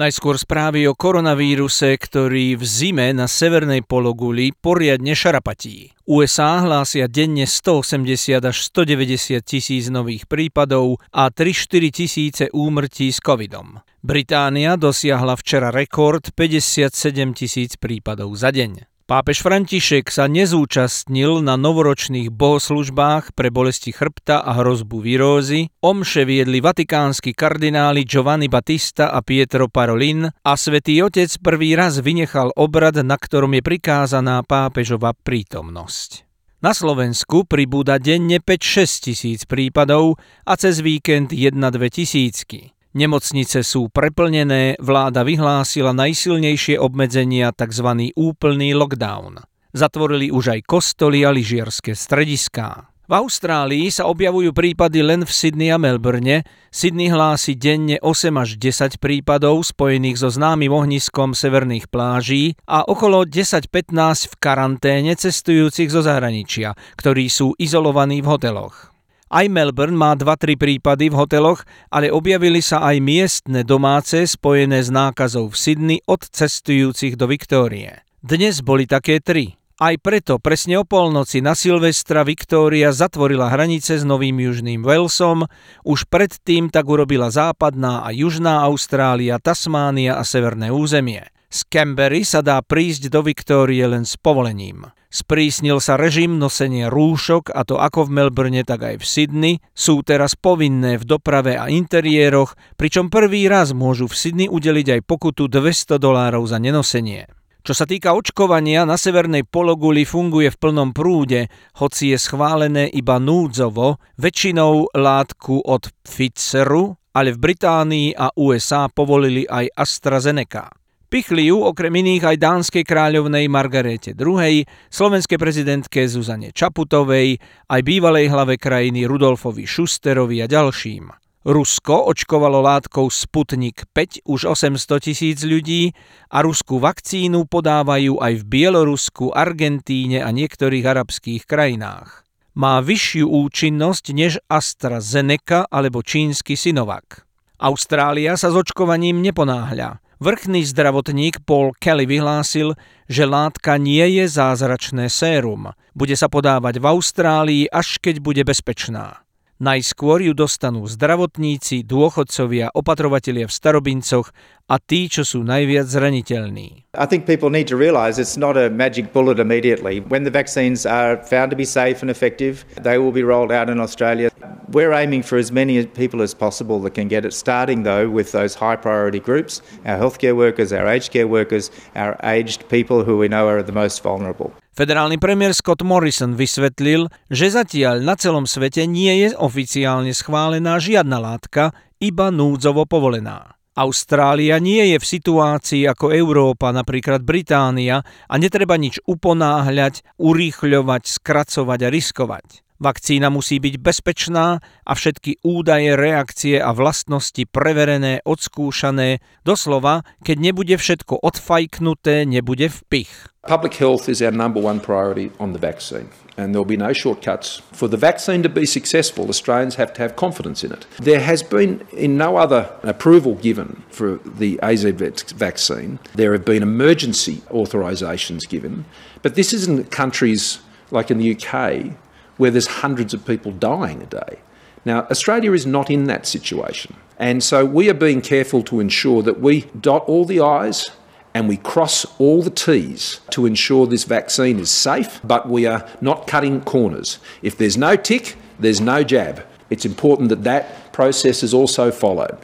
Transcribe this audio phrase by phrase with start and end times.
[0.00, 5.92] Najskôr správy o koronavíruse, ktorý v zime na severnej pologuli poriadne šarapatí.
[6.08, 13.84] USA hlásia denne 180 až 190 tisíc nových prípadov a 3-4 tisíce úmrtí s covidom.
[14.00, 18.99] Británia dosiahla včera rekord 57 tisíc prípadov za deň.
[19.10, 25.66] Pápež František sa nezúčastnil na novoročných bohoslužbách pre bolesti chrbta a hrozbu virózy.
[25.82, 32.54] Omše viedli vatikánsky kardináli Giovanni Battista a Pietro Parolin a svätý Otec prvý raz vynechal
[32.54, 36.22] obrad, na ktorom je prikázaná pápežova prítomnosť.
[36.62, 41.58] Na Slovensku pribúda denne 5-6 tisíc prípadov a cez víkend 1-2
[41.90, 42.78] tisícky.
[42.90, 48.10] Nemocnice sú preplnené, vláda vyhlásila najsilnejšie obmedzenia tzv.
[48.18, 49.46] úplný lockdown.
[49.70, 52.90] Zatvorili už aj kostoly a lyžiarske strediská.
[53.06, 56.42] V Austrálii sa objavujú prípady len v Sydney a Melbourne.
[56.74, 63.22] Sydney hlási denne 8 až 10 prípadov spojených so známym ohniskom severných pláží a okolo
[63.22, 68.89] 10-15 v karanténe cestujúcich zo zahraničia, ktorí sú izolovaní v hoteloch.
[69.30, 74.90] Aj Melbourne má 2-3 prípady v hoteloch, ale objavili sa aj miestne domáce spojené s
[74.90, 78.02] nákazou v Sydney od cestujúcich do Viktórie.
[78.18, 79.54] Dnes boli také tri.
[79.78, 85.46] Aj preto presne o polnoci na Silvestra Viktória zatvorila hranice s Novým Južným Walesom,
[85.86, 91.22] už predtým tak urobila západná a južná Austrália, Tasmánia a severné územie.
[91.50, 94.86] Z Canberry sa dá prísť do Viktórie len s povolením.
[95.10, 99.54] Sprísnil sa režim nosenia rúšok a to ako v Melbourne, tak aj v Sydney.
[99.74, 105.00] Sú teraz povinné v doprave a interiéroch, pričom prvý raz môžu v Sydney udeliť aj
[105.10, 107.26] pokutu 200 dolárov za nenosenie.
[107.66, 111.50] Čo sa týka očkovania, na severnej pologuli funguje v plnom prúde,
[111.82, 119.44] hoci je schválené iba núdzovo, väčšinou látku od Pfizeru, ale v Británii a USA povolili
[119.50, 120.79] aj AstraZeneca.
[121.10, 124.62] Pichli ju okrem iných aj dánskej kráľovnej Margarete II,
[124.94, 127.34] slovenskej prezidentke Zuzane Čaputovej,
[127.66, 131.10] aj bývalej hlave krajiny Rudolfovi Šusterovi a ďalším.
[131.42, 135.90] Rusko očkovalo látkou Sputnik 5 už 800 tisíc ľudí
[136.30, 142.22] a ruskú vakcínu podávajú aj v Bielorusku, Argentíne a niektorých arabských krajinách.
[142.54, 147.26] Má vyššiu účinnosť než AstraZeneca alebo čínsky Sinovac.
[147.58, 149.98] Austrália sa s očkovaním neponáhľa.
[150.20, 152.76] Vrchný zdravotník Paul Kelly vyhlásil,
[153.08, 155.72] že látka nie je zázračné sérum.
[155.96, 159.24] Bude sa podávať v Austrálii, až keď bude bezpečná.
[159.60, 164.32] Najskôr ju dostanú zdravotníci, dôchodcovia, opatrovatelia v starobincoch
[164.72, 166.88] a tí, čo sú najviac zraniteľní.
[166.96, 170.00] I think people need to realize it's not a magic bullet immediately.
[170.00, 173.68] When the vaccines are found to be safe and effective, they will be rolled out
[173.68, 174.32] in Australia.
[174.72, 178.32] We're aiming for as many people as possible that can get it, starting though with
[178.32, 183.20] those high priority groups, our healthcare workers, our aged care workers, our aged people who
[183.20, 184.56] we know are the most vulnerable.
[184.80, 191.20] Federálny premiér Scott Morrison vysvetlil, že zatiaľ na celom svete nie je oficiálne schválená žiadna
[191.20, 193.60] látka, iba núdzovo povolená.
[193.76, 201.80] Austrália nie je v situácii ako Európa, napríklad Británia a netreba nič uponáhľať, urýchľovať, skracovať
[201.84, 202.46] a riskovať.
[202.80, 209.20] Vakcína musí byť bezpečná a všetky údaje, reakcie a vlastnosti preverené, odskúšané.
[209.44, 213.12] Doslova, keď nebude všetko odfajknuté, nebude vpich.
[213.44, 216.08] Public health is our number one priority on the vaccine.
[216.40, 217.60] and there'll be no shortcuts.
[217.72, 220.86] For the vaccine to be successful, Australians have to have confidence in it.
[220.96, 225.98] There has been in no other approval given for the AZ vaccine.
[226.14, 228.86] There have been emergency authorisations given,
[229.20, 230.60] but this isn't countries
[230.90, 231.92] like in the UK
[232.40, 234.40] where there's hundreds of people dying a day.
[234.88, 236.96] Now, Australia is not in that situation.
[237.20, 240.88] And so we are being careful to ensure that we dot all the I's
[241.36, 245.84] and we cross all the T's to ensure this vaccine is safe, but we are
[246.00, 247.20] not cutting corners.
[247.44, 249.44] If there's no tick, there's no jab.
[249.68, 252.40] It's important that that process is also followed.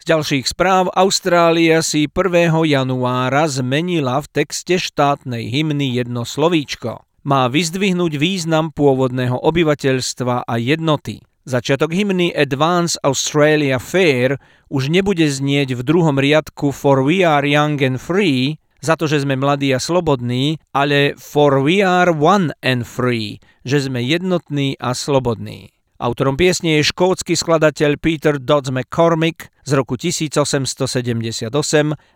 [0.00, 2.64] Z ďalších správ Austrália si 1.
[2.64, 7.04] januára zmenila v texte štátnej hymny jedno slovíčko.
[7.24, 11.24] Má vyzdvihnúť význam pôvodného obyvateľstva a jednoty.
[11.48, 14.36] Začiatok hymny Advance Australia Fair
[14.68, 19.24] už nebude znieť v druhom riadku For we are young and free, za to, že
[19.24, 24.92] sme mladí a slobodní, ale For we are one and free, že sme jednotní a
[24.92, 25.73] slobodní.
[25.94, 31.54] Autorom piesne je škótsky skladateľ Peter Dodds McCormick z roku 1878,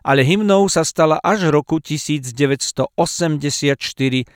[0.03, 2.91] ale hymnou sa stala až roku 1984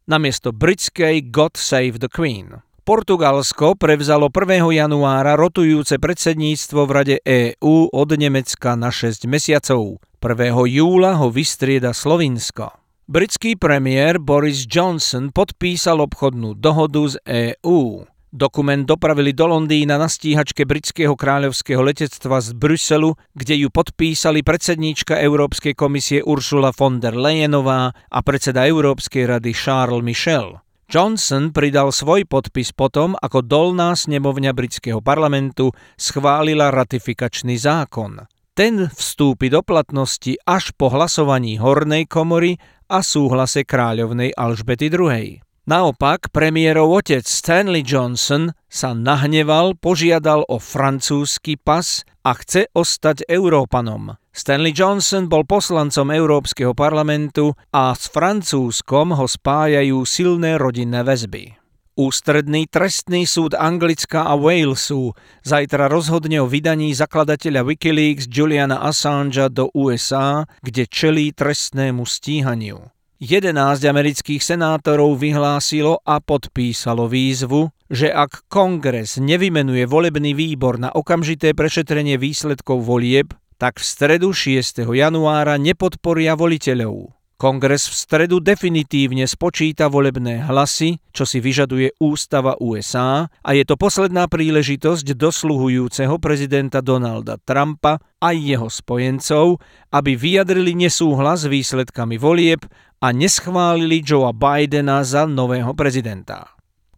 [0.07, 2.63] namiesto britskej God Save the Queen.
[2.87, 4.63] Portugalsko prevzalo 1.
[4.79, 9.99] januára rotujúce predsedníctvo v Rade EÚ od Nemecka na 6 mesiacov.
[10.23, 10.55] 1.
[10.71, 12.71] júla ho vystrieda Slovinsko.
[13.11, 18.07] Britský premiér Boris Johnson podpísal obchodnú dohodu z EÚ.
[18.33, 25.21] Dokument dopravili do Londýna na stíhačke britského kráľovského letectva z Bruselu, kde ju podpísali predsedníčka
[25.21, 30.65] Európskej komisie Ursula von der Leyenová a predseda Európskej rady Charles Michel.
[30.89, 38.17] Johnson pridal svoj podpis potom, ako dolná snemovňa britského parlamentu schválila ratifikačný zákon.
[38.57, 42.57] Ten vstúpi do platnosti až po hlasovaní hornej komory
[42.89, 45.52] a súhlase kráľovnej Alžbety II.
[45.63, 54.19] Naopak, premiérov otec Stanley Johnson sa nahneval, požiadal o francúzsky pas a chce ostať Európanom.
[54.35, 61.55] Stanley Johnson bol poslancom Európskeho parlamentu a s Francúzskom ho spájajú silné rodinné väzby.
[61.95, 65.15] Ústredný trestný súd Anglicka a Walesu
[65.47, 72.91] zajtra rozhodne o vydaní zakladateľa Wikileaks Juliana Assangea do USA, kde čelí trestnému stíhaniu.
[73.23, 73.55] 11
[73.87, 82.19] amerických senátorov vyhlásilo a podpísalo výzvu, že ak kongres nevymenuje volebný výbor na okamžité prešetrenie
[82.19, 83.31] výsledkov volieb,
[83.63, 84.83] tak v stredu 6.
[84.91, 87.22] januára nepodporia voliteľov.
[87.43, 93.75] Kongres v stredu definitívne spočíta volebné hlasy, čo si vyžaduje ústava USA a je to
[93.75, 99.59] posledná príležitosť dosluhujúceho prezidenta Donalda Trumpa a jeho spojencov,
[99.91, 102.63] aby vyjadrili nesúhlas s výsledkami volieb
[103.03, 106.47] a neschválili Joea Bidena za nového prezidenta.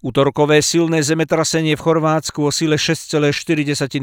[0.05, 3.33] Útorkové silné zemetrasenie v Chorvátsku o sile 6,4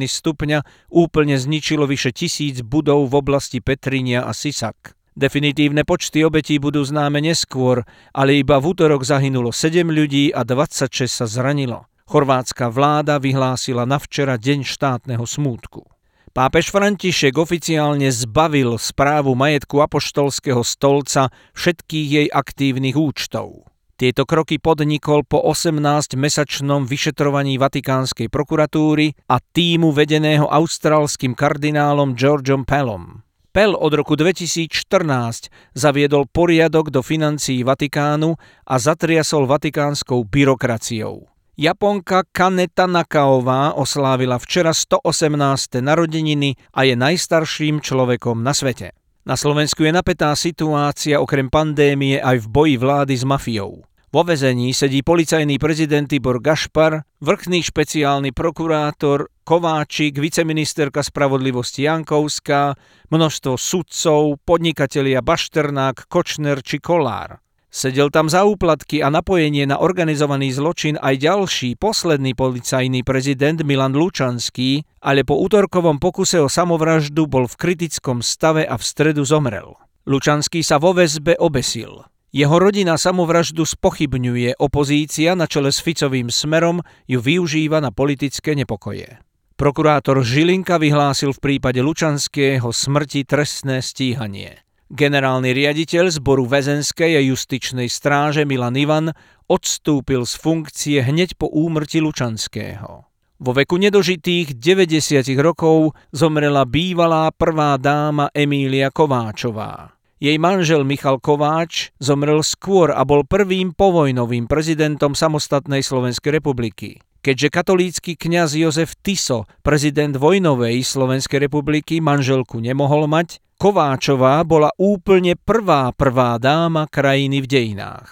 [0.09, 4.97] stupňa úplne zničilo vyše tisíc budov v oblasti Petrinia a Sisak.
[5.21, 11.05] Definitívne počty obetí budú známe neskôr, ale iba v útorok zahynulo 7 ľudí a 26
[11.05, 11.85] sa zranilo.
[12.09, 15.85] Chorvátska vláda vyhlásila na včera deň štátneho smútku.
[16.33, 23.69] Pápež František oficiálne zbavil správu majetku apoštolského stolca všetkých jej aktívnych účtov.
[24.01, 33.21] Tieto kroky podnikol po 18-mesačnom vyšetrovaní Vatikánskej prokuratúry a týmu vedeného austrálskym kardinálom Georgeom Pellom.
[33.51, 41.27] Pell od roku 2014 zaviedol poriadok do financií Vatikánu a zatriasol vatikánskou byrokraciou.
[41.59, 45.83] Japonka Kaneta Nakaová oslávila včera 118.
[45.83, 48.95] narodeniny a je najstarším človekom na svete.
[49.27, 53.83] Na Slovensku je napätá situácia okrem pandémie aj v boji vlády s mafiou.
[54.15, 62.71] Vo vezení sedí policajný prezident Tibor Gašpar, vrchný špeciálny prokurátor Kováčik, viceministerka spravodlivosti Jankovská,
[63.11, 67.43] množstvo sudcov, podnikatelia Bašternák, Kočner či Kolár.
[67.67, 73.91] Sedel tam za úplatky a napojenie na organizovaný zločin aj ďalší, posledný policajný prezident Milan
[73.91, 79.75] Lučanský, ale po útorkovom pokuse o samovraždu bol v kritickom stave a v stredu zomrel.
[80.07, 82.07] Lučanský sa vo väzbe obesil.
[82.31, 89.19] Jeho rodina samovraždu spochybňuje, opozícia na čele s Ficovým smerom ju využíva na politické nepokoje.
[89.61, 94.57] Prokurátor Žilinka vyhlásil v prípade Lučanského smrti trestné stíhanie.
[94.89, 99.13] Generálny riaditeľ zboru väzenskej a justičnej stráže Milan Ivan
[99.45, 103.05] odstúpil z funkcie hneď po úmrti Lučanského.
[103.37, 109.93] Vo veku nedožitých 90 rokov zomrela bývalá prvá dáma Emília Kováčová.
[110.17, 116.97] Jej manžel Michal Kováč zomrel skôr a bol prvým povojnovým prezidentom samostatnej Slovenskej republiky.
[117.21, 125.37] Keďže katolícky kňaz Jozef Tiso, prezident vojnovej Slovenskej republiky, manželku nemohol mať, Kováčová bola úplne
[125.37, 128.09] prvá prvá dáma krajiny v dejinách.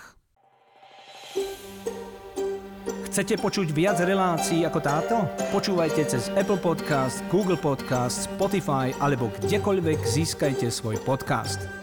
[3.10, 5.26] Chcete počuť viac relácií ako táto?
[5.50, 11.79] Počúvajte cez Apple Podcast, Google Podcast, Spotify alebo kdekoľvek získajte svoj podcast.